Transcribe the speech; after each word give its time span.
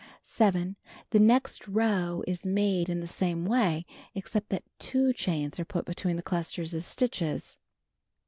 7. 0.23 0.75
The 1.11 1.19
next 1.19 1.67
row 1.67 2.23
is 2.25 2.43
made 2.43 2.89
in 2.89 3.01
the 3.01 3.07
same 3.07 3.45
way, 3.45 3.85
except 4.15 4.49
that 4.49 4.63
2 4.79 5.13
chains 5.13 5.59
are 5.59 5.63
put 5.63 5.85
between 5.85 6.15
the 6.15 6.23
clusters 6.23 6.73
of 6.73 6.83
stitches. 6.83 7.59